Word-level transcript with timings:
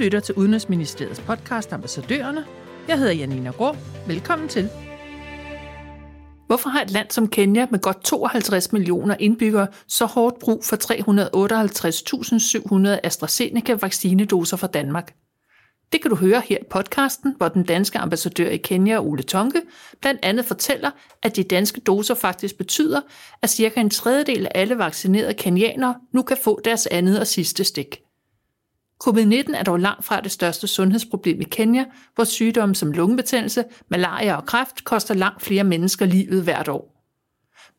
lytter 0.00 0.20
til 0.20 0.34
Udenrigsministeriets 0.34 1.20
podcast 1.20 1.72
Ambassadørerne. 1.72 2.44
Jeg 2.88 2.98
hedder 2.98 3.12
Janina 3.12 3.50
Grå. 3.50 3.76
Velkommen 4.06 4.48
til. 4.48 4.68
Hvorfor 6.46 6.70
har 6.70 6.82
et 6.82 6.90
land 6.90 7.10
som 7.10 7.28
Kenya 7.28 7.66
med 7.70 7.78
godt 7.78 8.04
52 8.04 8.72
millioner 8.72 9.16
indbyggere 9.18 9.66
så 9.88 10.06
hårdt 10.06 10.38
brug 10.38 10.64
for 10.64 10.76
358.700 10.76 13.00
AstraZeneca-vaccinedoser 13.04 14.56
fra 14.56 14.66
Danmark? 14.66 15.14
Det 15.92 16.02
kan 16.02 16.10
du 16.10 16.16
høre 16.16 16.42
her 16.48 16.58
i 16.58 16.64
podcasten, 16.70 17.34
hvor 17.36 17.48
den 17.48 17.64
danske 17.64 17.98
ambassadør 17.98 18.48
i 18.48 18.56
Kenya, 18.56 19.00
Ole 19.00 19.22
Tonke, 19.22 19.62
blandt 20.00 20.20
andet 20.22 20.44
fortæller, 20.44 20.90
at 21.22 21.36
de 21.36 21.42
danske 21.42 21.80
doser 21.80 22.14
faktisk 22.14 22.58
betyder, 22.58 23.00
at 23.42 23.50
cirka 23.50 23.80
en 23.80 23.90
tredjedel 23.90 24.46
af 24.46 24.50
alle 24.54 24.78
vaccinerede 24.78 25.34
kenianere 25.34 25.94
nu 26.14 26.22
kan 26.22 26.36
få 26.44 26.60
deres 26.64 26.86
andet 26.86 27.20
og 27.20 27.26
sidste 27.26 27.64
stik. 27.64 28.00
Covid-19 29.08 29.56
er 29.56 29.62
dog 29.62 29.78
langt 29.78 30.04
fra 30.04 30.20
det 30.20 30.32
største 30.32 30.66
sundhedsproblem 30.66 31.40
i 31.40 31.44
Kenya, 31.44 31.84
hvor 32.14 32.24
sygdomme 32.24 32.74
som 32.74 32.92
lungebetændelse, 32.92 33.64
malaria 33.88 34.36
og 34.36 34.46
kræft 34.46 34.84
koster 34.84 35.14
langt 35.14 35.42
flere 35.42 35.64
mennesker 35.64 36.06
livet 36.06 36.42
hvert 36.42 36.68
år. 36.68 36.96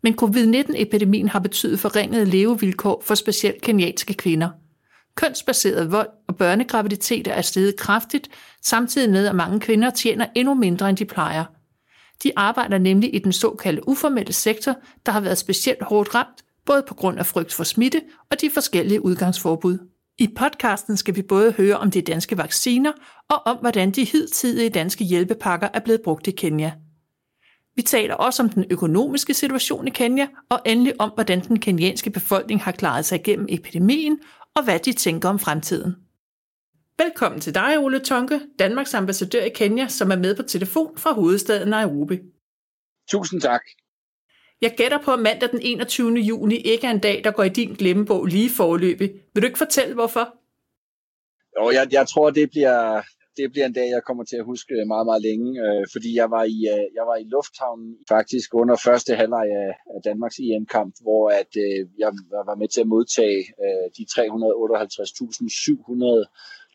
Men 0.04 0.16
covid-19-epidemien 0.16 1.30
har 1.30 1.40
betydet 1.40 1.80
forringede 1.80 2.26
levevilkår 2.26 3.04
for 3.06 3.16
specielt 3.16 3.62
kenyanske 3.62 4.14
kvinder. 4.14 4.50
Kønsbaseret 5.16 5.92
vold 5.92 6.10
og 6.28 6.36
børnegraviditeter 6.36 7.32
er 7.32 7.42
steget 7.42 7.76
kraftigt, 7.78 8.30
samtidig 8.62 9.10
med 9.10 9.28
at 9.28 9.36
mange 9.36 9.60
kvinder 9.60 9.90
tjener 9.90 10.26
endnu 10.36 10.54
mindre 10.54 10.90
end 10.90 10.98
de 10.98 11.06
plejer. 11.06 11.46
De 12.24 12.32
arbejder 12.36 12.78
nemlig 12.78 13.16
i 13.16 13.20
den 13.20 13.34
såkaldte 13.34 13.88
uformelle 13.88 14.34
sektor, 14.34 14.76
der 15.06 15.12
har 15.12 15.20
været 15.20 15.38
specielt 15.38 15.84
hårdt 15.84 16.16
ramt, 16.16 16.44
både 16.66 16.84
på 16.88 16.94
grund 16.94 17.20
af 17.20 17.26
frygt 17.26 17.54
for 17.54 17.64
smitte 17.64 18.02
og 18.32 18.42
de 18.42 18.50
forskellige 18.54 19.06
udgangsforbud. 19.06 19.78
I 20.18 20.28
podcasten 20.38 20.98
skal 20.98 21.16
vi 21.16 21.22
både 21.22 21.52
høre 21.52 21.78
om 21.78 21.92
de 21.92 22.02
danske 22.02 22.38
vacciner 22.38 22.92
og 23.30 23.42
om, 23.46 23.58
hvordan 23.58 23.92
de 23.92 24.06
hidtidige 24.06 24.70
danske 24.70 25.04
hjælpepakker 25.04 25.70
er 25.74 25.80
blevet 25.80 26.02
brugt 26.02 26.28
i 26.28 26.32
Kenya. 26.32 26.72
Vi 27.76 27.82
taler 27.82 28.16
også 28.16 28.44
om 28.44 28.50
den 28.50 28.66
økonomiske 28.70 29.34
situation 29.34 29.88
i 29.88 29.92
Kenya, 29.92 30.28
og 30.50 30.60
endelig 30.66 31.02
om, 31.02 31.12
hvordan 31.16 31.40
den 31.48 31.60
kenyanske 31.60 32.10
befolkning 32.10 32.62
har 32.62 32.72
klaret 32.72 33.06
sig 33.06 33.20
igennem 33.20 33.46
epidemien, 33.50 34.20
og 34.56 34.64
hvad 34.64 34.80
de 34.80 34.94
tænker 34.94 35.30
om 35.30 35.40
fremtiden. 35.40 35.96
Velkommen 36.98 37.42
til 37.42 37.56
dig, 37.56 37.80
Ole 37.80 38.00
Tonke, 38.00 38.42
Danmarks 38.60 38.94
ambassadør 38.94 39.44
i 39.44 39.50
Kenya, 39.56 39.88
som 39.88 40.12
er 40.12 40.16
med 40.16 40.36
på 40.36 40.44
telefon 40.44 40.98
fra 40.98 41.14
hovedstaden 41.14 41.70
Nairobi. 41.70 42.20
Tusind 43.10 43.42
tak. 43.42 43.62
Jeg 44.62 44.74
gætter 44.78 45.00
på, 45.06 45.12
at 45.12 45.20
mandag 45.20 45.52
den 45.52 45.60
21. 45.62 46.14
juni 46.14 46.56
ikke 46.56 46.88
er 46.88 46.92
en 46.92 47.00
dag, 47.00 47.22
der 47.24 47.32
går 47.32 47.44
i 47.44 47.50
din 47.50 47.74
glemmebog 47.74 48.26
lige 48.26 48.50
forløbig. 48.50 49.12
Vil 49.34 49.44
du 49.44 49.48
ikke 49.48 49.58
fortælle, 49.58 49.94
hvorfor? 49.94 50.36
Jo, 51.58 51.72
jeg, 51.78 51.88
jeg 51.92 52.08
tror, 52.08 52.30
det 52.30 52.50
bliver, 52.50 53.02
det 53.38 53.52
bliver 53.52 53.66
en 53.66 53.74
dag, 53.74 53.90
jeg 53.90 54.04
kommer 54.08 54.24
til 54.24 54.36
at 54.36 54.46
huske 54.46 54.86
meget, 54.88 55.06
meget 55.06 55.22
længe, 55.22 55.50
øh, 55.66 55.86
fordi 55.94 56.10
jeg 56.22 56.32
var, 56.36 56.44
i, 56.44 56.60
øh, 56.74 56.86
jeg 56.98 57.06
var 57.10 57.18
i 57.24 57.26
lufthavnen 57.36 57.90
faktisk 58.14 58.50
under 58.62 58.76
første 58.88 59.12
halvleg 59.16 59.48
af, 59.64 59.72
af 59.96 60.00
Danmarks 60.10 60.38
EM-kamp, 60.46 60.94
hvor 61.06 61.24
at, 61.42 61.52
øh, 61.66 61.82
jeg 62.04 62.12
var 62.50 62.56
med 62.62 62.68
til 62.68 62.82
at 62.82 62.92
modtage 62.96 63.42
øh, 63.66 63.86
de 63.98 64.04
358.700 64.14 64.22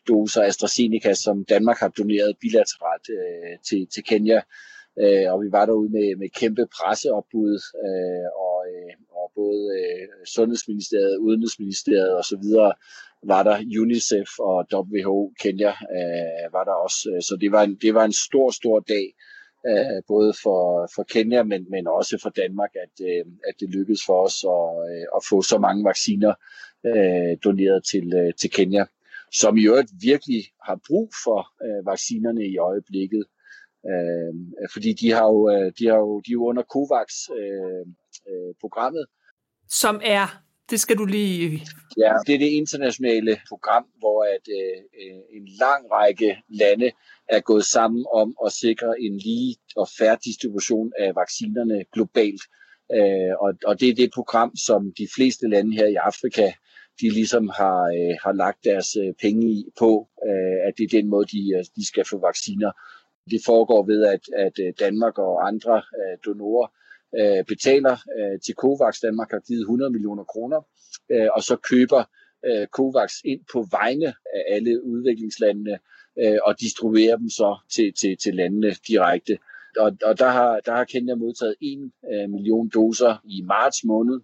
doser 0.07 0.41
AstraZeneca, 0.49 1.13
som 1.13 1.45
Danmark 1.53 1.77
har 1.83 1.91
doneret 1.99 2.31
bilateralt 2.41 3.07
øh, 3.17 3.53
til, 3.67 3.81
til 3.93 4.03
Kenya. 4.03 4.39
Øh, 5.03 5.33
og 5.33 5.37
vi 5.43 5.49
var 5.51 5.65
derude 5.65 5.89
med, 5.89 6.15
med 6.15 6.29
kæmpe 6.29 6.65
presseopbud, 6.77 7.55
øh, 7.85 8.27
og, 8.47 8.59
øh, 8.73 8.93
og 9.19 9.31
både 9.35 9.61
øh, 9.79 10.07
Sundhedsministeriet, 10.35 11.17
Udenrigsministeriet 11.17 12.17
osv. 12.19 12.45
var 13.31 13.43
der 13.43 13.57
UNICEF 13.81 14.29
og 14.39 14.65
WHO 14.73 15.33
Kenya 15.41 15.73
øh, 15.97 16.45
var 16.55 16.63
der 16.63 16.75
også. 16.85 17.01
Øh, 17.13 17.21
så 17.21 17.37
det 17.41 17.51
var 17.51 17.63
en, 17.63 17.75
det 17.81 17.93
var 17.93 18.05
en 18.05 18.17
stor, 18.27 18.51
stor 18.51 18.79
dag, 18.79 19.07
øh, 19.69 20.01
både 20.07 20.33
for, 20.43 20.89
for 20.95 21.03
Kenya, 21.03 21.43
men, 21.43 21.65
men 21.69 21.87
også 21.87 22.19
for 22.23 22.29
Danmark, 22.29 22.71
at, 22.85 22.95
øh, 23.09 23.25
at 23.47 23.55
det 23.59 23.69
lykkedes 23.69 24.01
for 24.05 24.17
os 24.27 24.37
at, 24.55 24.67
øh, 24.89 25.05
at 25.17 25.21
få 25.29 25.41
så 25.41 25.57
mange 25.57 25.83
vacciner 25.85 26.33
øh, 26.85 27.37
doneret 27.43 27.83
til, 27.91 28.13
øh, 28.13 28.33
til 28.41 28.49
Kenya, 28.49 28.85
som 29.33 29.57
i 29.57 29.63
øvrigt 29.67 29.91
virkelig 30.01 30.43
har 30.67 30.79
brug 30.87 31.09
for 31.23 31.39
øh, 31.65 31.85
vaccinerne 31.85 32.43
i 32.47 32.57
øjeblikket. 32.57 33.25
Øh, 33.91 34.33
fordi 34.73 34.93
de 34.93 35.11
har 35.11 35.27
jo, 35.33 35.49
øh, 35.53 35.71
de 35.79 35.87
har 35.87 35.97
jo, 36.05 36.21
de 36.25 36.31
er 36.31 36.37
jo 36.39 36.45
under 36.49 36.63
COVAX-programmet. 36.63 38.99
Øh, 38.99 39.01
øh, 39.01 39.07
Som 39.69 40.01
er, 40.03 40.43
det 40.69 40.79
skal 40.79 40.97
du 40.97 41.05
lige... 41.05 41.61
Ja, 41.97 42.13
det 42.27 42.35
er 42.35 42.39
det 42.39 42.51
internationale 42.61 43.39
program, 43.49 43.85
hvor 43.97 44.23
at, 44.23 44.47
øh, 44.59 44.77
en 45.37 45.47
lang 45.59 45.91
række 45.91 46.37
lande 46.49 46.91
er 47.29 47.39
gået 47.39 47.65
sammen 47.65 48.05
om 48.13 48.35
at 48.45 48.51
sikre 48.51 49.01
en 49.01 49.17
lige 49.17 49.55
og 49.75 49.87
færre 49.99 50.17
distribution 50.25 50.91
af 50.99 51.15
vaccinerne 51.15 51.83
globalt. 51.93 52.41
Øh, 52.95 53.33
og, 53.39 53.53
og 53.65 53.79
det 53.79 53.89
er 53.89 53.95
det 53.95 54.11
program, 54.13 54.55
som 54.55 54.93
de 54.97 55.07
fleste 55.15 55.47
lande 55.47 55.75
her 55.75 55.87
i 55.87 55.95
Afrika 55.95 56.51
de 57.01 57.09
ligesom 57.09 57.49
har, 57.59 57.79
øh, 57.97 58.15
har 58.23 58.33
lagt 58.43 58.59
deres 58.63 58.89
øh, 59.03 59.13
penge 59.21 59.43
i 59.57 59.59
på, 59.79 59.91
øh, 60.27 60.57
at 60.67 60.73
det 60.77 60.83
er 60.83 60.97
den 60.97 61.07
måde, 61.09 61.25
de, 61.25 61.41
de 61.75 61.87
skal 61.87 62.05
få 62.11 62.17
vacciner. 62.29 62.71
Det 63.31 63.41
foregår 63.45 63.85
ved, 63.85 64.05
at, 64.05 64.23
at 64.45 64.55
øh, 64.59 64.73
Danmark 64.79 65.17
og 65.17 65.47
andre 65.47 65.75
øh, 65.99 66.17
donorer 66.25 66.67
øh, 67.19 67.45
betaler 67.45 67.97
øh, 68.17 68.39
til 68.45 68.55
COVAX. 68.55 68.99
Danmark 68.99 69.31
har 69.31 69.39
givet 69.39 69.61
100 69.61 69.91
millioner 69.91 70.23
kroner, 70.23 70.61
øh, 71.11 71.27
og 71.35 71.43
så 71.43 71.55
køber 71.55 72.03
COVAX 72.71 73.11
ind 73.25 73.41
på 73.51 73.67
vegne 73.71 74.07
af 74.07 74.41
alle 74.55 74.83
udviklingslandene 74.83 75.79
og 76.43 76.59
distribuerer 76.59 77.17
dem 77.17 77.29
så 77.29 77.57
til, 77.75 77.93
til, 77.93 78.17
til 78.17 78.35
landene 78.35 78.75
direkte. 78.87 79.37
Og, 79.79 79.97
og 80.03 80.19
der, 80.19 80.29
har, 80.29 80.59
der 80.59 80.71
har 80.71 80.83
Kenya 80.83 81.15
modtaget 81.15 81.55
1 81.61 81.91
million 82.29 82.69
doser 82.73 83.17
i 83.23 83.41
marts 83.41 83.83
måned, 83.83 84.19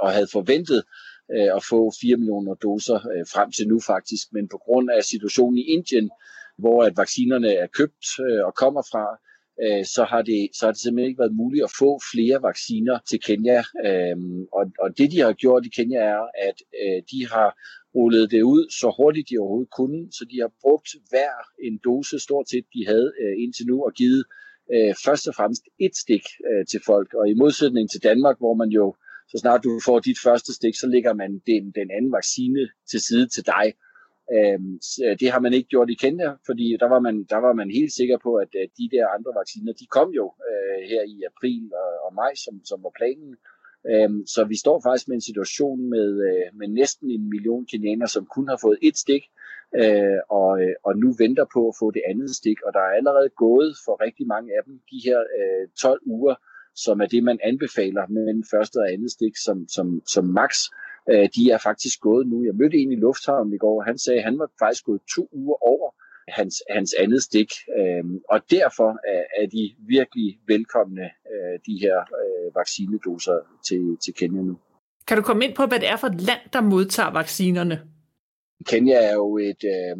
og 0.00 0.12
havde 0.12 0.26
forventet 0.32 0.82
at 1.28 1.64
få 1.70 1.92
4 2.00 2.16
millioner 2.16 2.54
doser 2.54 2.98
frem 3.32 3.50
til 3.52 3.68
nu 3.68 3.80
faktisk. 3.80 4.32
Men 4.32 4.48
på 4.48 4.58
grund 4.58 4.90
af 4.90 5.04
situationen 5.04 5.58
i 5.58 5.62
Indien, 5.62 6.10
hvor 6.58 6.82
at 6.82 6.96
vaccinerne 6.96 7.50
er 7.62 7.66
købt 7.78 8.06
øh, 8.26 8.42
og 8.46 8.54
kommer 8.54 8.82
fra, 8.92 9.04
øh, 9.64 9.84
så, 9.94 10.02
har 10.10 10.22
det, 10.22 10.40
så 10.56 10.66
har 10.66 10.72
det 10.72 10.80
simpelthen 10.80 11.10
ikke 11.10 11.24
været 11.24 11.40
muligt 11.42 11.64
at 11.64 11.76
få 11.82 11.90
flere 12.12 12.42
vacciner 12.48 12.96
til 13.10 13.20
Kenya. 13.26 13.60
Øh, 13.86 14.16
og, 14.58 14.64
og 14.82 14.88
det 14.98 15.12
de 15.12 15.20
har 15.20 15.32
gjort 15.32 15.66
i 15.66 15.74
Kenya 15.76 16.00
er, 16.14 16.22
at 16.48 16.58
øh, 16.82 16.98
de 17.12 17.20
har 17.34 17.48
rullet 17.94 18.30
det 18.30 18.42
ud 18.42 18.62
så 18.80 18.88
hurtigt 18.98 19.28
de 19.30 19.38
overhovedet 19.38 19.74
kunne, 19.78 20.00
så 20.16 20.22
de 20.30 20.36
har 20.44 20.52
brugt 20.64 20.90
hver 21.10 21.34
en 21.66 21.74
dose 21.84 22.18
stort 22.18 22.48
set, 22.48 22.66
de 22.74 22.82
havde 22.86 23.08
øh, 23.22 23.34
indtil 23.42 23.66
nu, 23.66 23.76
og 23.86 23.92
givet 24.00 24.24
øh, 24.74 24.94
først 25.04 25.28
og 25.28 25.34
fremmest 25.34 25.62
et 25.86 25.94
stik 26.04 26.24
øh, 26.48 26.66
til 26.70 26.80
folk. 26.86 27.14
Og 27.14 27.24
i 27.28 27.34
modsætning 27.34 27.90
til 27.90 28.02
Danmark, 28.02 28.36
hvor 28.38 28.54
man 28.54 28.70
jo, 28.78 28.86
så 29.30 29.36
snart 29.38 29.64
du 29.64 29.80
får 29.84 29.98
dit 29.98 30.18
første 30.26 30.52
stik, 30.54 30.74
så 30.82 30.86
lægger 30.94 31.12
man 31.22 31.30
den, 31.50 31.62
den 31.78 31.88
anden 31.96 32.12
vaccine 32.18 32.62
til 32.90 33.00
side 33.00 33.26
til 33.34 33.46
dig. 33.46 33.66
Øhm, 34.32 34.78
øh, 35.04 35.14
det 35.20 35.28
har 35.32 35.40
man 35.40 35.52
ikke 35.52 35.68
gjort 35.68 35.90
i 35.90 36.00
Kenya, 36.04 36.30
fordi 36.46 36.76
der 36.80 36.88
var 36.88 37.00
man, 37.06 37.24
der 37.24 37.36
var 37.36 37.52
man 37.52 37.70
helt 37.70 37.92
sikker 37.92 38.18
på, 38.22 38.34
at, 38.34 38.48
at 38.64 38.70
de 38.78 38.88
der 38.94 39.06
andre 39.16 39.32
vacciner, 39.40 39.72
de 39.72 39.86
kom 39.86 40.10
jo 40.20 40.26
øh, 40.48 40.80
her 40.90 41.02
i 41.14 41.16
april 41.30 41.64
og, 41.82 41.90
og 42.06 42.14
maj, 42.14 42.32
som, 42.44 42.64
som 42.64 42.78
var 42.82 42.92
planen. 42.98 43.36
Øhm, 43.90 44.26
så 44.26 44.44
vi 44.44 44.56
står 44.64 44.80
faktisk 44.86 45.08
med 45.08 45.16
en 45.16 45.28
situation 45.30 45.90
med, 45.94 46.08
øh, 46.28 46.58
med 46.58 46.68
næsten 46.68 47.10
en 47.10 47.28
million 47.34 47.66
kenianer, 47.66 48.06
som 48.06 48.26
kun 48.34 48.48
har 48.48 48.58
fået 48.64 48.78
et 48.82 48.96
stik, 49.04 49.24
øh, 49.80 50.20
og, 50.40 50.50
øh, 50.62 50.74
og 50.86 50.92
nu 51.02 51.08
venter 51.22 51.46
på 51.54 51.60
at 51.68 51.74
få 51.80 51.90
det 51.90 52.02
andet 52.10 52.30
stik. 52.40 52.58
Og 52.66 52.70
der 52.72 52.80
er 52.80 52.96
allerede 52.98 53.30
gået 53.44 53.70
for 53.84 53.94
rigtig 54.06 54.26
mange 54.26 54.50
af 54.56 54.62
dem 54.66 54.74
de 54.90 54.98
her 55.06 55.20
øh, 55.38 55.68
12 55.82 56.00
uger, 56.06 56.34
som 56.84 57.00
er 57.00 57.06
det, 57.06 57.24
man 57.24 57.38
anbefaler 57.42 58.04
mellem 58.06 58.42
første 58.52 58.76
og 58.82 58.92
andet 58.92 59.10
stik 59.10 59.34
som, 59.46 59.58
som, 59.68 59.86
som 60.14 60.24
maks. 60.24 60.60
Øh, 60.72 60.83
de 61.36 61.50
er 61.50 61.58
faktisk 61.58 62.00
gået 62.00 62.26
nu. 62.26 62.44
Jeg 62.44 62.54
mødte 62.54 62.76
en 62.76 62.92
i 62.92 62.96
lufthavnen 62.96 63.54
i 63.54 63.58
går, 63.58 63.76
og 63.80 63.84
han 63.84 63.98
sagde, 63.98 64.18
at 64.18 64.24
han 64.24 64.38
var 64.38 64.50
faktisk 64.58 64.84
gået 64.84 65.00
to 65.16 65.28
uger 65.32 65.56
over 65.72 65.90
hans, 66.28 66.62
hans 66.70 66.94
andet 66.98 67.22
stik. 67.22 67.50
Øh, 67.78 68.04
og 68.30 68.40
derfor 68.50 68.90
er, 69.14 69.22
er 69.42 69.46
de 69.46 69.74
virkelig 69.78 70.38
velkomne, 70.46 71.04
øh, 71.04 71.58
de 71.66 71.78
her 71.80 71.98
øh, 72.00 72.54
vaccinedoser 72.54 73.38
til, 73.68 73.96
til 74.04 74.14
Kenya 74.14 74.42
nu. 74.42 74.58
Kan 75.06 75.16
du 75.16 75.22
komme 75.22 75.44
ind 75.44 75.54
på, 75.54 75.66
hvad 75.66 75.80
det 75.80 75.88
er 75.88 75.96
for 75.96 76.06
et 76.06 76.20
land, 76.20 76.40
der 76.52 76.60
modtager 76.60 77.10
vaccinerne? 77.10 77.82
Kenya 78.66 78.94
er 78.94 79.14
jo 79.14 79.38
et, 79.38 79.62
øh, 79.74 79.96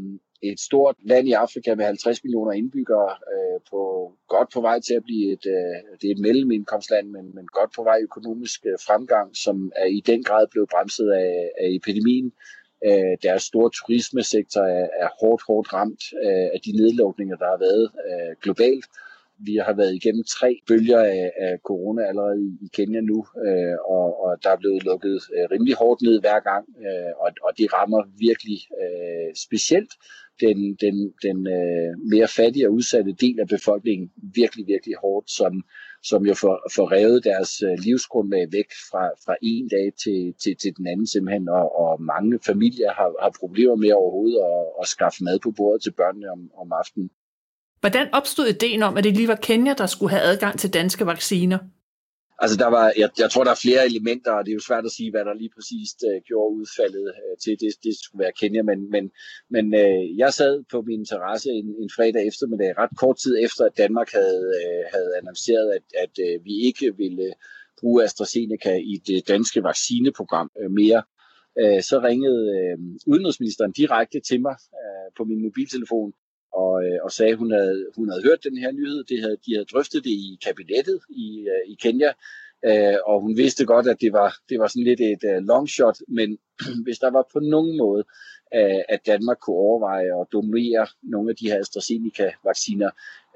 et 0.53 0.61
stort 0.61 0.97
land 1.05 1.29
i 1.29 1.33
Afrika 1.33 1.75
med 1.75 1.85
50 1.85 2.25
millioner 2.25 2.53
indbyggere, 2.53 3.11
øh, 3.33 3.61
på, 3.71 3.81
godt 4.29 4.49
på 4.55 4.61
vej 4.61 4.81
til 4.81 4.95
at 4.95 5.05
blive 5.05 5.33
et, 5.33 5.47
øh, 5.47 5.77
det 6.01 6.07
er 6.09 6.15
et 6.15 6.25
mellemindkomstland, 6.27 7.07
men, 7.09 7.25
men 7.35 7.47
godt 7.47 7.71
på 7.77 7.83
vej 7.83 7.99
økonomisk 8.03 8.61
øh, 8.67 8.79
fremgang, 8.87 9.37
som 9.37 9.73
er 9.77 9.87
i 9.99 10.01
den 10.07 10.23
grad 10.23 10.47
blevet 10.51 10.69
bremset 10.69 11.11
af, 11.11 11.51
af 11.61 11.69
epidemien. 11.79 12.33
Øh, 12.87 13.15
deres 13.23 13.43
store 13.43 13.71
turismesektor 13.71 14.61
er, 14.61 14.89
er 15.05 15.09
hårdt, 15.21 15.43
hårdt 15.49 15.73
ramt 15.73 16.03
øh, 16.25 16.49
af 16.55 16.61
de 16.65 16.73
nedlukninger, 16.81 17.37
der 17.37 17.49
har 17.53 17.61
været 17.69 17.87
øh, 18.09 18.33
globalt. 18.43 18.87
Vi 19.39 19.55
har 19.67 19.75
været 19.81 19.95
igennem 19.95 20.25
tre 20.25 20.51
bølger 20.69 21.01
af, 21.01 21.33
af 21.47 21.59
corona 21.69 22.03
allerede 22.11 22.41
i, 22.49 22.51
i 22.67 22.69
Kenya 22.77 23.01
nu, 23.01 23.27
øh, 23.47 23.77
og, 23.97 24.07
og 24.25 24.31
der 24.43 24.51
er 24.51 24.57
blevet 24.57 24.85
lukket 24.85 25.19
øh, 25.35 25.45
rimelig 25.53 25.75
hårdt 25.75 26.03
ned 26.03 26.21
hver 26.21 26.41
gang, 26.51 26.65
øh, 26.87 27.13
og, 27.23 27.31
og 27.47 27.51
det 27.59 27.73
rammer 27.73 28.03
virkelig 28.27 28.59
øh, 28.83 29.31
specielt 29.47 29.93
den, 30.41 30.59
den, 30.85 30.97
den 31.23 31.47
øh, 31.47 31.91
mere 32.13 32.29
fattige 32.29 32.69
og 32.69 32.75
udsatte 32.75 33.13
del 33.13 33.41
af 33.41 33.49
befolkningen 33.49 34.11
virkelig, 34.35 34.67
virkelig 34.67 34.97
hårdt, 35.03 35.31
som, 35.31 35.53
som 36.03 36.27
jo 36.27 36.35
får, 36.35 36.57
får 36.75 36.93
revet 36.93 37.25
deres 37.25 37.63
øh, 37.63 37.79
livsgrundlag 37.87 38.45
væk 38.53 38.71
fra, 38.91 39.05
fra 39.25 39.35
en 39.43 39.69
dag 39.69 39.93
til, 40.03 40.35
til, 40.43 40.57
til 40.63 40.77
den 40.77 40.87
anden 40.87 41.07
simpelthen, 41.07 41.49
og, 41.49 41.67
og 41.83 42.03
mange 42.03 42.39
familier 42.47 42.91
har, 42.99 43.09
har 43.23 43.33
problemer 43.41 43.77
med 43.77 43.93
overhovedet 43.93 44.39
at, 44.53 44.65
at 44.81 44.89
skaffe 44.89 45.25
mad 45.25 45.39
på 45.39 45.51
bordet 45.51 45.83
til 45.83 45.93
børnene 45.93 46.31
om, 46.31 46.41
om 46.63 46.73
aftenen. 46.73 47.11
Hvordan 47.81 48.09
opstod 48.13 48.47
ideen 48.47 48.83
om, 48.83 48.97
at 48.97 49.05
det 49.05 49.17
lige 49.17 49.29
var 49.29 49.41
Kenya, 49.49 49.75
der 49.79 49.87
skulle 49.87 50.11
have 50.11 50.23
adgang 50.23 50.59
til 50.59 50.75
danske 50.75 51.07
vacciner? 51.07 51.59
Altså 52.45 52.57
der 52.65 52.71
var, 52.79 52.87
jeg, 53.03 53.11
jeg 53.23 53.31
tror, 53.31 53.45
der 53.45 53.55
er 53.55 53.65
flere 53.67 53.83
elementer, 53.91 54.33
og 54.33 54.43
det 54.45 54.51
er 54.51 54.61
jo 54.61 54.69
svært 54.69 54.89
at 54.89 54.97
sige, 54.99 55.11
hvad 55.11 55.25
der 55.29 55.35
lige 55.43 55.55
præcis 55.57 55.91
øh, 56.09 56.19
gjorde 56.29 56.57
udfaldet 56.61 57.07
øh, 57.21 57.35
til, 57.43 57.55
det, 57.63 57.71
det 57.85 57.93
skulle 58.03 58.25
være 58.25 58.39
Kenya, 58.41 58.63
men, 58.71 58.79
men, 58.95 59.05
men 59.55 59.65
øh, 59.83 60.03
jeg 60.23 60.31
sad 60.41 60.55
på 60.73 60.79
min 60.89 61.03
terrasse 61.11 61.51
en, 61.61 61.69
en 61.83 61.91
fredag 61.97 62.23
eftermiddag, 62.31 62.79
ret 62.83 62.95
kort 63.03 63.19
tid 63.25 63.35
efter, 63.47 63.63
at 63.67 63.79
Danmark 63.83 64.11
havde, 64.19 64.45
øh, 64.61 64.83
havde 64.95 65.11
annonceret, 65.19 65.69
at, 65.79 65.87
at 66.05 66.15
øh, 66.27 66.35
vi 66.47 66.55
ikke 66.69 66.87
ville 67.03 67.29
bruge 67.81 68.05
AstraZeneca 68.07 68.73
i 68.93 68.95
det 69.09 69.29
danske 69.33 69.61
vaccineprogram 69.69 70.49
øh, 70.61 70.71
mere. 70.81 71.03
Øh, 71.61 71.81
så 71.89 71.97
ringede 72.09 72.43
øh, 72.59 72.77
udenrigsministeren 73.13 73.73
direkte 73.73 74.19
til 74.29 74.41
mig 74.47 74.57
øh, 74.81 75.09
på 75.17 75.23
min 75.31 75.43
mobiltelefon, 75.47 76.11
og, 76.63 76.85
øh, 76.85 76.99
og 77.05 77.11
sagde, 77.13 77.33
at 77.33 77.39
hun 77.39 77.51
havde, 77.53 77.87
hun 77.97 78.09
havde 78.09 78.27
hørt 78.29 78.45
den 78.45 78.57
her 78.59 78.73
nyhed. 78.73 79.05
Det 79.05 79.21
havde, 79.21 79.37
de 79.47 79.55
havde 79.55 79.71
drøftet 79.73 80.05
det 80.05 80.11
i 80.11 80.39
kabinettet 80.47 81.01
i, 81.11 81.29
uh, 81.53 81.73
i 81.73 81.75
Kenya, 81.83 82.11
uh, 82.69 82.97
og 83.11 83.21
hun 83.21 83.37
vidste 83.37 83.65
godt, 83.67 83.87
at 83.89 84.01
det 84.01 84.13
var, 84.13 84.31
det 84.49 84.59
var 84.59 84.67
sådan 84.67 84.89
lidt 84.91 85.01
et 85.01 85.23
uh, 85.31 85.47
long 85.51 85.69
shot, 85.69 85.99
men 86.09 86.39
hvis 86.85 86.99
der 86.99 87.11
var 87.11 87.25
på 87.33 87.39
nogen 87.41 87.77
måde, 87.79 88.05
uh, 88.59 88.83
at 88.95 89.01
Danmark 89.07 89.39
kunne 89.41 89.57
overveje 89.57 90.21
at 90.21 90.27
donere 90.33 90.87
nogle 91.03 91.31
af 91.31 91.37
de 91.37 91.51
her 91.51 91.59
AstraZeneca-vacciner 91.59 92.91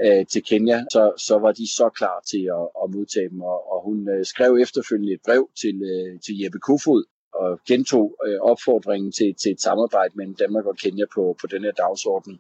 uh, 0.05 0.27
til 0.33 0.43
Kenya, 0.51 0.79
så, 0.93 1.03
så 1.27 1.39
var 1.39 1.53
de 1.53 1.67
så 1.79 1.89
klar 1.99 2.19
til 2.31 2.43
at, 2.59 2.67
at 2.83 2.87
modtage 2.95 3.29
dem, 3.29 3.41
og, 3.41 3.73
og 3.73 3.79
hun 3.87 3.99
uh, 4.15 4.23
skrev 4.33 4.51
efterfølgende 4.65 5.13
et 5.13 5.25
brev 5.27 5.43
til, 5.61 5.77
uh, 5.93 6.21
til 6.25 6.35
Jeppe 6.41 6.59
Kofod, 6.59 7.05
og 7.43 7.61
gentog 7.69 8.07
øh, 8.27 8.41
opfordringen 8.41 9.13
til, 9.13 9.35
til 9.43 9.51
et 9.53 9.61
samarbejde 9.61 10.13
mellem 10.17 10.35
Danmark 10.35 10.67
og 10.67 10.77
Kenya 10.77 11.05
på, 11.15 11.37
på 11.41 11.47
den 11.47 11.63
her 11.67 11.73
dagsorden. 11.73 12.35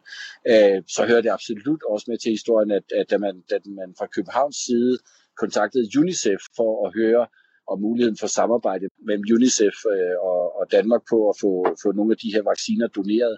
Øh, 0.52 0.78
så 0.94 1.00
hører 1.08 1.20
det 1.20 1.30
absolut 1.30 1.82
også 1.92 2.06
med 2.08 2.18
til 2.18 2.30
historien, 2.30 2.70
at, 2.70 2.86
at 3.00 3.10
da, 3.10 3.18
man, 3.18 3.34
da 3.50 3.56
man 3.80 3.94
fra 3.98 4.06
Københavns 4.06 4.56
side 4.66 4.98
kontaktede 5.42 5.98
UNICEF 6.00 6.42
for 6.56 6.86
at 6.86 6.94
høre 7.00 7.26
om 7.72 7.80
muligheden 7.80 8.18
for 8.22 8.26
samarbejde 8.26 8.86
mellem 9.06 9.24
UNICEF 9.34 9.76
øh, 9.94 10.16
og, 10.30 10.42
og 10.58 10.64
Danmark 10.76 11.02
på 11.10 11.18
at 11.30 11.36
få, 11.42 11.52
få 11.82 11.88
nogle 11.92 12.12
af 12.14 12.18
de 12.24 12.32
her 12.34 12.42
vacciner 12.42 12.86
doneret, 12.98 13.36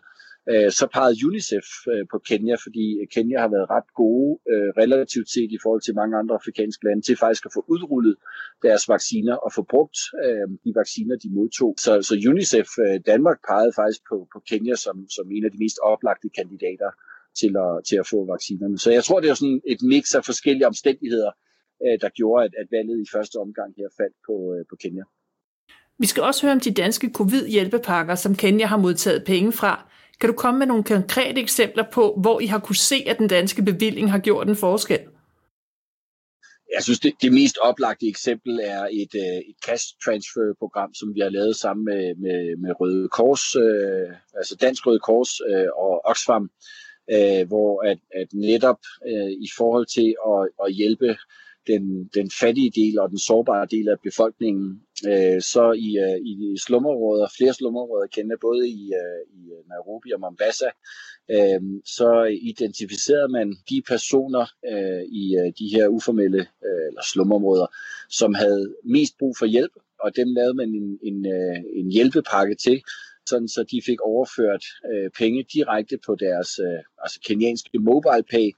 Øh, 0.53 0.71
så 0.79 0.85
pegede 0.95 1.27
UNICEF 1.27 1.69
øh, 1.93 2.05
på 2.13 2.19
Kenya, 2.29 2.55
fordi 2.65 2.87
øh, 3.01 3.07
Kenya 3.15 3.39
har 3.45 3.51
været 3.57 3.71
ret 3.77 3.89
gode 4.03 4.31
øh, 4.53 4.69
relativt 4.83 5.29
set 5.35 5.51
i 5.57 5.59
forhold 5.63 5.83
til 5.83 5.95
mange 6.01 6.15
andre 6.21 6.35
afrikanske 6.41 6.85
lande 6.87 7.03
til 7.03 7.17
faktisk 7.25 7.45
at 7.47 7.55
få 7.57 7.63
udrullet 7.75 8.17
deres 8.67 8.85
vacciner 8.95 9.35
og 9.45 9.51
få 9.57 9.63
brugt 9.73 9.99
øh, 10.25 10.47
de 10.65 10.73
vacciner, 10.81 11.17
de 11.25 11.31
modtog. 11.39 11.73
Så, 11.85 11.93
så 12.09 12.15
UNICEF 12.31 12.69
øh, 12.85 12.97
Danmark 13.11 13.39
pegede 13.49 13.73
faktisk 13.81 14.03
på, 14.11 14.17
på 14.33 14.39
Kenya 14.51 14.75
som, 14.85 14.97
som 15.17 15.27
en 15.37 15.45
af 15.47 15.51
de 15.55 15.63
mest 15.65 15.79
oplagte 15.93 16.29
kandidater 16.39 16.91
til 17.41 17.53
at, 17.67 17.73
til 17.89 17.97
at 18.03 18.07
få 18.13 18.19
vaccinerne. 18.35 18.79
Så 18.85 18.91
jeg 18.97 19.05
tror, 19.05 19.21
det 19.21 19.31
er 19.31 19.39
sådan 19.43 19.61
et 19.75 19.83
mix 19.93 20.05
af 20.19 20.25
forskellige 20.31 20.67
omstændigheder, 20.73 21.33
der 22.03 22.11
gjorde, 22.19 22.45
at, 22.47 22.53
at 22.61 22.67
valget 22.77 22.99
i 23.05 23.07
første 23.15 23.37
omgang 23.45 23.71
her 23.81 23.89
faldt 23.99 24.17
på, 24.27 24.35
på 24.71 24.77
Kenya. 24.83 25.05
Vi 25.99 26.07
skal 26.07 26.23
også 26.23 26.41
høre 26.43 26.53
om 26.53 26.61
de 26.61 26.71
danske 26.71 27.11
covid-hjælpepakker, 27.15 28.15
som 28.15 28.35
Kenya 28.35 28.67
har 28.67 28.77
modtaget 28.77 29.25
penge 29.27 29.53
fra. 29.53 29.91
Kan 30.21 30.31
du 30.31 30.37
komme 30.37 30.59
med 30.59 30.67
nogle 30.67 30.85
konkrete 30.85 31.41
eksempler 31.41 31.85
på, 31.93 32.19
hvor 32.23 32.41
I 32.41 32.47
har 32.47 32.59
kunne 32.59 32.77
se, 32.77 33.05
at 33.07 33.19
den 33.19 33.29
danske 33.29 33.63
bevilling 33.63 34.11
har 34.11 34.19
gjort 34.19 34.49
en 34.49 34.57
forskel? 34.57 35.01
Jeg 36.75 36.83
synes, 36.83 37.01
det, 37.01 37.13
det 37.23 37.33
mest 37.33 37.59
oplagte 37.59 38.07
eksempel 38.09 38.61
er 38.63 38.83
et, 38.93 39.15
øh, 39.15 39.39
et 39.51 39.57
cash 39.67 39.85
transfer 40.05 40.55
program, 40.59 40.95
som 40.95 41.15
vi 41.15 41.21
har 41.21 41.29
lavet 41.29 41.57
sammen 41.57 41.85
med, 41.85 42.15
med, 42.15 42.57
med 42.57 42.81
Røde 42.81 43.09
Kors, 43.09 43.57
øh, 43.57 44.09
altså 44.35 44.57
Dansk 44.61 44.87
Røde 44.87 45.01
Kors 45.01 45.33
øh, 45.51 45.69
og 45.77 46.01
Oxfam, 46.05 46.51
øh, 47.15 47.49
hvor 47.49 47.91
at, 47.91 47.99
at 48.21 48.29
netop 48.33 48.81
øh, 49.11 49.33
i 49.47 49.49
forhold 49.59 49.87
til 49.97 50.09
at, 50.31 50.41
at 50.65 50.75
hjælpe 50.75 51.17
den, 51.71 51.85
den 52.19 52.31
fattige 52.41 52.73
del 52.81 52.95
og 53.01 53.11
den 53.11 53.19
sårbare 53.19 53.67
del 53.75 53.89
af 53.89 53.99
befolkningen. 54.09 54.67
Øh, 55.09 55.41
så 55.53 55.65
i, 55.87 55.89
øh, 56.07 56.19
i 56.31 56.35
slumområder, 56.67 57.27
flere 57.37 57.55
slumområder 57.55 58.07
kender 58.07 58.37
både 58.41 58.69
i, 58.69 58.83
øh, 59.01 59.21
i 59.39 59.41
Nairobi 59.69 60.09
og 60.13 60.21
Mombasa, 60.21 60.71
øh, 61.35 61.61
så 61.97 62.11
identificerede 62.53 63.33
man 63.39 63.49
de 63.71 63.83
personer 63.93 64.45
øh, 64.73 65.03
i 65.23 65.25
øh, 65.41 65.53
de 65.61 65.67
her 65.75 65.87
uformelle 65.89 66.41
øh, 66.67 66.85
eller 66.89 67.05
slumområder, 67.13 67.67
som 68.09 68.35
havde 68.35 68.75
mest 68.85 69.15
brug 69.19 69.35
for 69.39 69.47
hjælp, 69.47 69.75
og 70.05 70.17
dem 70.17 70.29
lavede 70.39 70.55
man 70.55 70.69
en, 70.81 70.89
en, 71.09 71.19
øh, 71.37 71.59
en 71.81 71.93
hjælpepakke 71.93 72.55
til, 72.55 72.83
sådan 73.27 73.49
så 73.49 73.61
de 73.73 73.83
fik 73.89 74.01
overført 74.01 74.65
øh, 74.91 75.11
penge 75.19 75.41
direkte 75.55 75.97
på 76.07 76.13
deres 76.25 76.51
øh, 76.67 76.83
altså 77.05 77.19
kenyanske 77.27 77.79
mobile 77.79 78.27
pay, 78.31 78.49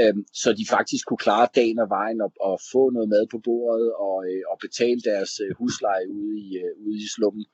øh, 0.00 0.14
så 0.32 0.52
de 0.52 0.66
faktisk 0.76 1.06
kunne 1.06 1.24
klare 1.26 1.48
dagen 1.54 1.78
og 1.78 1.88
vejen 1.88 2.20
og, 2.20 2.32
og 2.40 2.60
få 2.72 2.90
noget 2.90 3.08
mad 3.08 3.26
på 3.30 3.38
bordet 3.38 3.92
og, 3.92 4.16
øh, 4.28 4.42
og 4.50 4.56
betale 4.66 5.00
deres 5.00 5.40
øh, 5.44 5.50
husleje 5.58 6.06
ude 6.10 6.38
i, 6.38 6.48
øh, 6.62 6.86
ude 6.86 6.98
i 6.98 7.08
slummen 7.14 7.44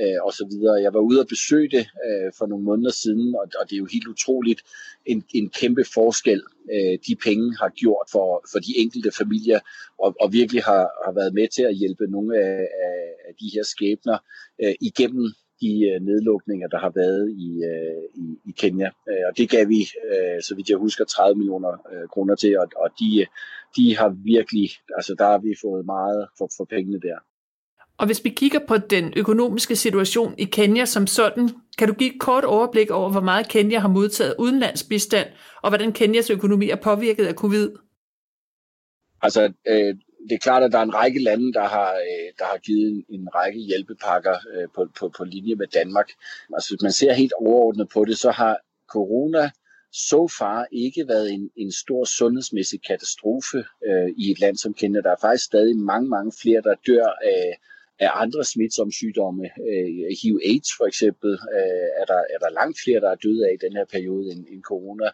øh, 0.00 0.18
og 0.26 0.32
så 0.32 0.44
videre. 0.50 0.82
Jeg 0.82 0.94
var 0.94 1.00
ude 1.00 1.20
og 1.20 1.28
besøge 1.28 1.70
det 1.76 1.84
øh, 2.06 2.28
for 2.38 2.46
nogle 2.46 2.64
måneder 2.64 2.90
siden, 3.02 3.34
og, 3.40 3.46
og 3.60 3.64
det 3.68 3.74
er 3.74 3.84
jo 3.84 3.94
helt 3.96 4.08
utroligt 4.14 4.60
en, 5.06 5.24
en 5.34 5.50
kæmpe 5.60 5.84
forskel, 5.94 6.42
øh, 6.74 6.98
de 7.06 7.14
penge 7.26 7.56
har 7.60 7.68
gjort 7.68 8.06
for, 8.12 8.28
for 8.52 8.58
de 8.58 8.72
enkelte 8.82 9.10
familier, 9.20 9.60
og, 9.98 10.14
og 10.20 10.32
virkelig 10.32 10.62
har, 10.62 10.84
har 11.04 11.12
været 11.12 11.34
med 11.34 11.48
til 11.48 11.62
at 11.62 11.74
hjælpe 11.74 12.06
nogle 12.06 12.36
af, 12.36 12.60
af, 12.88 12.98
af 13.28 13.32
de 13.40 13.50
her 13.54 13.62
skæbner 13.62 14.18
øh, 14.62 14.74
igennem 14.80 15.26
de 15.60 15.72
øh, 15.90 16.00
nedlukninger, 16.08 16.68
der 16.68 16.78
har 16.78 16.92
været 16.94 17.24
i, 17.30 17.50
øh, 17.70 18.24
i, 18.24 18.50
i 18.50 18.52
Kenya. 18.60 18.90
Øh, 19.08 19.22
og 19.28 19.38
det 19.38 19.50
gav 19.50 19.68
vi, 19.68 19.80
så 20.46 20.52
vidt 20.56 20.70
jeg 20.70 20.78
husker, 20.78 21.04
30 21.04 21.38
millioner 21.38 21.72
kroner 22.12 22.34
til, 22.34 22.58
og, 22.58 22.66
og 22.76 22.90
de, 23.00 23.26
de 23.76 23.96
har 23.96 24.08
virkelig, 24.08 24.70
altså 24.96 25.14
der 25.18 25.24
har 25.24 25.38
vi 25.38 25.54
fået 25.64 25.86
meget 25.86 26.28
for, 26.38 26.48
for 26.56 26.64
pengene 26.64 27.00
der. 27.00 27.18
Og 28.00 28.06
hvis 28.06 28.24
vi 28.24 28.30
kigger 28.30 28.58
på 28.68 28.76
den 28.78 29.12
økonomiske 29.16 29.76
situation 29.76 30.34
i 30.38 30.44
Kenya 30.44 30.84
som 30.84 31.06
sådan, 31.06 31.48
kan 31.78 31.88
du 31.88 31.94
give 31.94 32.14
et 32.14 32.20
kort 32.20 32.44
overblik 32.44 32.90
over, 32.90 33.10
hvor 33.10 33.20
meget 33.20 33.48
Kenya 33.48 33.78
har 33.78 33.88
modtaget 33.88 34.34
udenlandsbistand, 34.38 35.28
og 35.62 35.70
hvordan 35.70 35.92
Kenyas 35.92 36.30
økonomi 36.30 36.70
er 36.70 36.76
påvirket 36.76 37.26
af 37.26 37.34
covid? 37.34 37.70
Altså, 39.22 39.52
øh, 39.68 39.94
det 40.28 40.34
er 40.34 40.38
klart, 40.38 40.62
at 40.62 40.72
der 40.72 40.78
er 40.78 40.82
en 40.82 40.94
række 40.94 41.22
lande, 41.22 41.52
der 41.52 41.66
har, 41.68 41.92
øh, 41.92 42.28
der 42.38 42.44
har 42.44 42.58
givet 42.58 42.88
en, 42.88 43.04
en 43.08 43.28
række 43.34 43.60
hjælpepakker 43.60 44.36
øh, 44.54 44.68
på, 44.74 44.88
på, 44.98 45.08
på 45.08 45.24
linje 45.24 45.54
med 45.54 45.66
Danmark. 45.66 46.08
Altså, 46.54 46.68
hvis 46.70 46.82
man 46.82 46.92
ser 46.92 47.12
helt 47.12 47.32
overordnet 47.32 47.88
på 47.88 48.04
det, 48.04 48.18
så 48.18 48.30
har 48.30 48.58
corona 48.88 49.50
så 49.92 50.28
far 50.38 50.66
ikke 50.72 51.08
været 51.08 51.32
en, 51.32 51.50
en 51.56 51.72
stor 51.72 52.04
sundhedsmæssig 52.04 52.80
katastrofe 52.82 53.58
øh, 53.88 54.08
i 54.16 54.30
et 54.30 54.40
land 54.40 54.56
som 54.56 54.74
Kenya. 54.74 55.00
Der 55.00 55.10
er 55.10 55.20
faktisk 55.20 55.44
stadig 55.44 55.76
mange, 55.76 56.08
mange 56.08 56.32
flere, 56.42 56.62
der 56.62 56.74
dør 56.86 57.06
af, 57.06 57.58
af 57.98 58.10
andre 58.14 58.44
smitsomme 58.44 58.92
sygdomme. 58.92 59.44
Øh, 59.44 59.88
HIV-AIDS 60.22 60.70
for 60.78 60.86
eksempel 60.86 61.32
øh, 61.56 61.88
er, 62.00 62.04
der, 62.12 62.20
er 62.34 62.38
der 62.44 62.50
langt 62.60 62.78
flere, 62.84 63.00
der 63.00 63.10
er 63.10 63.22
døde 63.24 63.46
af 63.48 63.52
i 63.54 63.64
den 63.66 63.72
her 63.76 63.84
periode 63.84 64.32
end, 64.32 64.46
end 64.52 64.62
corona. 64.62 65.08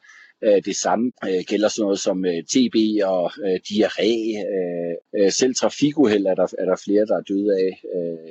Øh, 0.46 0.62
det 0.64 0.76
samme 0.76 1.12
øh, 1.28 1.44
gælder 1.46 1.68
sådan 1.68 1.82
noget 1.82 1.98
som 1.98 2.24
øh, 2.24 2.42
TB 2.52 2.76
og 3.04 3.32
diarré. 3.68 4.12
Selv 5.30 5.54
trafikuheld 5.54 6.26
er 6.26 6.34
der, 6.34 6.46
er 6.58 6.64
der 6.64 6.82
flere, 6.84 7.06
der 7.06 7.16
er 7.16 7.20
døde 7.20 7.52
af 7.54 7.82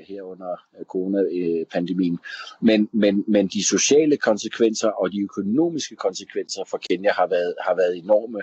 her 0.08 0.22
under 0.22 0.52
coronapandemien. 0.92 2.20
Men, 2.62 2.90
men, 2.94 3.24
men 3.28 3.48
de 3.48 3.68
sociale 3.68 4.18
konsekvenser 4.18 4.90
og 4.90 5.12
de 5.12 5.22
økonomiske 5.22 5.96
konsekvenser 5.96 6.64
for 6.70 6.78
Kenya 6.90 7.12
har 7.12 7.28
været, 7.28 7.56
har 7.62 7.76
været 7.76 7.98
enorme. 7.98 8.42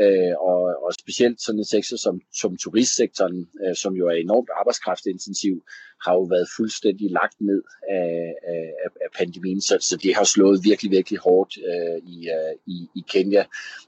Øh, 0.00 0.34
og, 0.40 0.60
og 0.84 0.92
specielt 1.00 1.42
sådan 1.42 1.58
en 1.58 1.64
sektor 1.64 1.96
som, 1.96 2.20
som 2.40 2.56
turistsektoren, 2.56 3.48
øh, 3.62 3.74
som 3.76 3.92
jo 3.94 4.06
er 4.08 4.12
enormt 4.12 4.50
arbejdskraftintensiv, 4.60 5.62
har 6.04 6.12
jo 6.14 6.22
været 6.22 6.48
fuldstændig 6.56 7.10
lagt 7.10 7.40
ned 7.40 7.62
af, 7.88 8.34
af, 8.54 8.90
af 9.04 9.10
pandemien, 9.18 9.60
så, 9.60 9.78
så 9.80 9.96
det 10.02 10.14
har 10.14 10.24
slået 10.24 10.60
virkelig, 10.64 10.90
virkelig 10.90 11.18
hårdt 11.18 11.52
øh, 11.70 11.98
i, 12.14 12.28
øh, 12.36 12.54
i, 12.66 12.76
i 12.96 13.02
Kenya. 13.08 13.44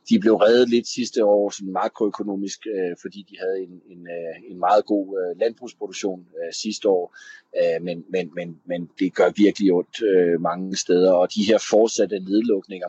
De 0.08 0.18
blev 0.18 0.34
reddet 0.34 0.68
lidt 0.68 0.88
sidste 0.88 1.24
år 1.24 1.50
sådan 1.50 1.72
makroøkonomisk, 1.72 2.66
øh, 2.66 2.96
fordi 3.02 3.26
de 3.30 3.36
havde 3.38 3.58
en, 3.66 3.82
en, 3.92 4.02
øh, 4.16 4.50
en 4.50 4.58
meget 4.58 4.84
god 4.86 5.06
øh, 5.20 5.40
landbrugsproduktion 5.40 6.20
øh, 6.38 6.52
sidste 6.52 6.88
år, 6.88 7.16
øh, 7.58 7.82
men, 7.82 8.04
men, 8.10 8.30
men, 8.34 8.60
men 8.66 8.90
det 8.98 9.14
gør 9.14 9.30
virkelig 9.36 9.72
ondt 9.72 10.02
øh, 10.02 10.40
mange 10.40 10.76
steder, 10.76 11.12
og 11.12 11.28
de 11.34 11.42
her 11.48 11.58
fortsatte 11.70 12.18
nedlukninger, 12.18 12.88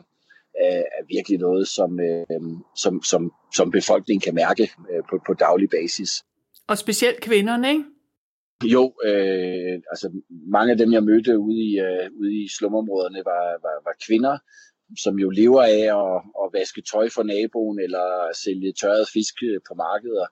er 0.58 1.04
virkelig 1.08 1.38
noget, 1.38 1.68
som, 1.68 2.00
øh, 2.00 2.40
som, 2.76 3.02
som, 3.02 3.32
som 3.54 3.70
befolkningen 3.70 4.20
kan 4.20 4.34
mærke 4.34 4.62
øh, 4.62 5.02
på, 5.10 5.20
på 5.26 5.34
daglig 5.34 5.68
basis. 5.70 6.24
Og 6.68 6.78
specielt 6.78 7.20
kvinderne, 7.20 7.68
ikke? 7.70 7.84
Jo, 8.64 8.94
øh, 9.04 9.74
altså 9.92 10.06
mange 10.56 10.72
af 10.72 10.78
dem, 10.78 10.92
jeg 10.92 11.02
mødte 11.02 11.38
ude 11.38 11.60
i, 11.70 11.78
øh, 11.78 12.10
ude 12.20 12.34
i 12.42 12.48
slumområderne, 12.48 13.22
var, 13.24 13.44
var, 13.64 13.76
var 13.84 13.94
kvinder, 14.06 14.38
som 15.04 15.18
jo 15.18 15.30
lever 15.30 15.62
af 15.62 15.82
at, 16.00 16.22
at 16.42 16.46
vaske 16.52 16.82
tøj 16.92 17.08
for 17.14 17.22
naboen 17.22 17.78
eller 17.80 18.06
sælge 18.44 18.72
tørret 18.72 19.08
fisk 19.14 19.34
på 19.68 19.74
markeder, 19.74 20.26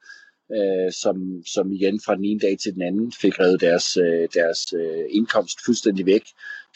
øh, 0.56 0.92
som, 0.92 1.42
som 1.54 1.72
igen 1.72 2.00
fra 2.04 2.14
den 2.16 2.24
ene 2.24 2.40
dag 2.40 2.58
til 2.58 2.74
den 2.74 2.82
anden 2.82 3.12
fik 3.20 3.40
revet 3.40 3.60
deres, 3.60 3.96
øh, 3.96 4.28
deres 4.34 4.72
øh, 4.72 5.04
indkomst 5.10 5.58
fuldstændig 5.64 6.06
væk. 6.06 6.24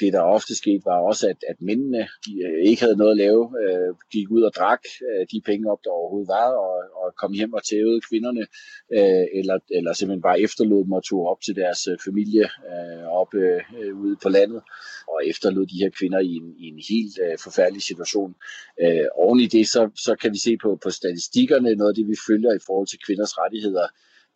Det, 0.01 0.13
der 0.13 0.21
ofte 0.21 0.55
skete, 0.57 0.83
var 0.85 0.99
også, 1.11 1.29
at, 1.29 1.37
at 1.49 1.57
mændene 1.61 2.09
de, 2.27 2.33
øh, 2.47 2.65
ikke 2.71 2.83
havde 2.83 2.97
noget 2.97 3.11
at 3.11 3.17
lave, 3.17 3.43
øh, 3.63 3.95
gik 4.13 4.31
ud 4.31 4.43
og 4.43 4.53
drak 4.57 4.83
øh, 5.09 5.27
de 5.33 5.41
penge 5.45 5.71
op, 5.73 5.79
der 5.85 5.91
overhovedet 5.91 6.29
var, 6.29 6.49
og, 6.65 6.77
og 7.01 7.15
kom 7.21 7.33
hjem 7.33 7.53
og 7.53 7.65
tævede 7.65 8.01
kvinderne, 8.09 8.45
øh, 8.97 9.27
eller, 9.39 9.59
eller 9.71 9.93
simpelthen 9.93 10.23
bare 10.23 10.41
efterlod 10.41 10.85
dem 10.85 10.93
og 10.93 11.05
tog 11.05 11.27
op 11.27 11.41
til 11.41 11.55
deres 11.57 11.87
øh, 11.87 11.97
familie 12.05 12.47
øh, 12.71 13.05
op 13.21 13.35
øh, 13.35 13.61
øh 13.81 14.01
ude 14.03 14.17
på 14.23 14.29
landet, 14.29 14.63
og 15.15 15.21
efterlod 15.31 15.67
de 15.67 15.83
her 15.83 15.91
kvinder 15.99 16.21
i 16.21 16.33
en, 16.41 16.49
i 16.63 16.67
en 16.73 16.81
helt 16.91 17.15
øh, 17.25 17.39
forfærdelig 17.45 17.83
situation. 17.83 18.35
Øh, 18.83 19.07
oven 19.15 19.41
i 19.41 19.47
det, 19.47 19.65
så, 19.75 19.83
så 20.07 20.13
kan 20.21 20.33
vi 20.33 20.39
se 20.47 20.53
på, 20.63 20.79
på 20.85 20.91
statistikkerne, 20.91 21.75
noget 21.75 21.93
af 21.93 21.97
det, 21.99 22.07
vi 22.13 22.17
følger 22.29 22.53
i 22.55 22.65
forhold 22.67 22.89
til 22.89 22.99
kvinders 23.07 23.39
rettigheder, 23.39 23.87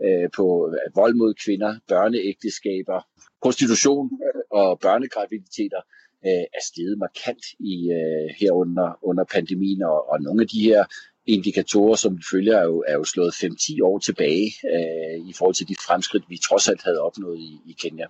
øh, 0.05 0.29
på 0.37 0.47
øh, 0.69 0.97
vold 1.01 1.15
mod 1.15 1.35
kvinder, 1.45 1.73
børneægteskaber, 1.89 2.99
prostitution 3.43 4.07
øh, 4.27 4.43
og 4.51 4.69
børnegraviditeter 4.87 5.83
øh, 6.27 6.45
er 6.59 6.63
steget 6.71 6.99
markant 6.99 7.45
i 7.73 7.75
øh, 7.99 8.27
her 8.41 8.53
under, 8.53 8.89
under 9.09 9.25
pandemien, 9.25 9.83
og, 9.83 9.99
og 10.11 10.17
nogle 10.23 10.43
af 10.43 10.49
de 10.49 10.61
her 10.69 10.85
indikatorer, 11.27 11.97
som 11.97 12.17
vi 12.19 12.23
følger, 12.33 12.57
er 12.57 12.65
jo, 12.65 12.85
er 12.89 12.95
jo 12.95 13.05
slået 13.05 13.33
5-10 13.33 13.85
år 13.85 13.99
tilbage 13.99 14.49
øh, 14.75 15.29
i 15.31 15.33
forhold 15.39 15.55
til 15.55 15.69
de 15.69 15.77
fremskridt, 15.87 16.25
vi 16.29 16.39
trods 16.49 16.69
alt 16.69 16.83
havde 16.83 17.01
opnået 17.01 17.39
i, 17.39 17.51
i 17.67 17.73
Kenya. 17.83 18.07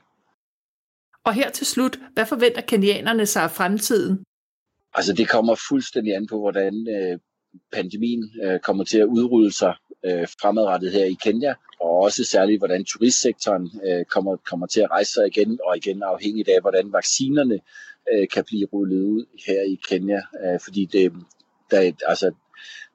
Og 1.27 1.35
her 1.35 1.51
til 1.51 1.67
slut, 1.67 1.99
hvad 2.15 2.27
forventer 2.27 2.61
kenianerne 2.61 3.27
sig 3.27 3.43
af 3.43 3.51
fremtiden? 3.51 4.25
Altså 4.95 5.13
det 5.13 5.29
kommer 5.29 5.55
fuldstændig 5.69 6.15
an 6.15 6.27
på, 6.27 6.39
hvordan 6.41 6.75
øh, 6.97 7.19
pandemien 7.73 8.31
øh, 8.45 8.61
kommer 8.61 8.85
til 8.85 8.99
at 8.99 9.05
udrulle 9.05 9.53
sig 9.53 9.75
øh, 10.05 10.27
fremadrettet 10.41 10.93
her 10.93 11.05
i 11.05 11.17
Kenya, 11.23 11.55
og 11.81 11.91
også 11.91 12.25
særligt, 12.25 12.61
hvordan 12.61 12.85
turistsektoren 12.85 13.71
øh, 13.87 14.05
kommer, 14.05 14.37
kommer 14.37 14.67
til 14.67 14.81
at 14.81 14.91
rejse 14.91 15.13
sig 15.13 15.27
igen, 15.27 15.59
og 15.67 15.77
igen 15.77 16.03
afhængigt 16.03 16.49
af, 16.49 16.61
hvordan 16.61 16.93
vaccinerne 16.93 17.59
øh, 18.13 18.29
kan 18.29 18.45
blive 18.45 18.67
rullet 18.73 19.03
ud 19.03 19.25
her 19.47 19.63
i 19.63 19.79
Kenya, 19.89 20.21
øh, 20.45 20.61
fordi 20.65 20.85
det, 20.85 21.13
der, 21.71 21.93
altså, 22.07 22.31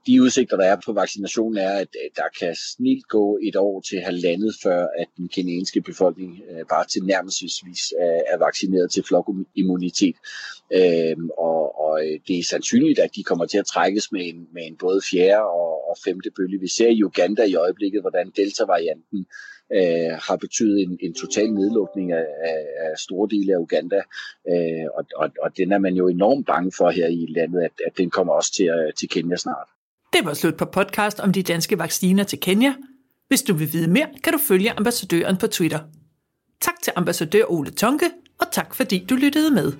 de 0.07 0.21
udsigter, 0.21 0.57
der 0.57 0.65
er 0.65 0.77
på 0.85 0.93
vaccinationen, 0.93 1.57
er, 1.57 1.71
at 1.79 1.87
der 2.15 2.29
kan 2.39 2.55
snilt 2.55 3.07
gå 3.07 3.39
et 3.43 3.55
år 3.55 3.81
til 3.81 3.99
halvandet, 4.01 4.55
før 4.63 4.87
at 4.97 5.07
den 5.17 5.27
kenyanske 5.27 5.81
befolkning 5.81 6.41
øh, 6.49 6.65
bare 6.69 6.85
til 6.85 7.03
nærmelsesvis 7.03 7.93
er, 7.99 8.21
er 8.33 8.37
vaccineret 8.37 8.91
til 8.91 9.03
flokimmunitet. 9.03 10.15
Øhm, 10.73 11.29
og, 11.37 11.79
og 11.85 12.05
øh, 12.05 12.19
det 12.27 12.39
er 12.39 12.43
sandsynligt, 12.43 12.99
at 12.99 13.15
de 13.15 13.23
kommer 13.23 13.45
til 13.45 13.57
at 13.57 13.65
trækkes 13.65 14.11
med 14.11 14.21
en, 14.27 14.47
med 14.53 14.63
en 14.67 14.77
både 14.77 15.01
fjerde 15.11 15.43
og, 15.43 15.89
og 15.89 15.95
femte 16.05 16.31
bølge. 16.37 16.59
Vi 16.59 16.67
ser 16.67 16.87
i 16.87 17.03
Uganda 17.03 17.43
i 17.43 17.55
øjeblikket, 17.55 18.01
hvordan 18.01 18.31
Delta-varianten 18.35 19.25
øh, 19.73 20.11
har 20.27 20.35
betydet 20.35 20.81
en, 20.81 20.97
en 21.01 21.13
total 21.13 21.53
nedlukning 21.53 22.11
af, 22.11 22.25
af, 22.43 22.59
af 22.79 22.97
store 22.97 23.27
dele 23.31 23.53
af 23.53 23.57
Uganda. 23.57 24.01
Øh, 24.51 24.87
og, 24.97 25.05
og, 25.15 25.29
og 25.41 25.57
den 25.57 25.71
er 25.71 25.77
man 25.77 25.93
jo 25.93 26.07
enormt 26.07 26.45
bange 26.45 26.71
for 26.77 26.89
her 26.89 27.07
i 27.07 27.25
landet, 27.29 27.61
at, 27.61 27.71
at 27.87 27.97
den 27.97 28.09
kommer 28.09 28.33
også 28.33 28.53
til, 28.53 28.69
øh, 28.69 28.93
til 28.93 29.09
Kenya 29.09 29.35
snart. 29.35 29.67
Det 30.13 30.25
var 30.25 30.33
slut 30.33 30.57
på 30.57 30.65
podcast 30.65 31.19
om 31.19 31.33
de 31.33 31.43
danske 31.43 31.79
vacciner 31.79 32.23
til 32.23 32.39
Kenya. 32.39 32.73
Hvis 33.27 33.41
du 33.41 33.53
vil 33.53 33.73
vide 33.73 33.91
mere, 33.91 34.07
kan 34.23 34.33
du 34.33 34.39
følge 34.39 34.71
ambassadøren 34.71 35.37
på 35.37 35.47
Twitter. 35.47 35.79
Tak 36.61 36.73
til 36.83 36.93
ambassadør 36.95 37.43
Ole 37.49 37.71
Tonke, 37.71 38.09
og 38.39 38.47
tak 38.51 38.75
fordi 38.75 39.05
du 39.09 39.15
lyttede 39.15 39.51
med. 39.51 39.73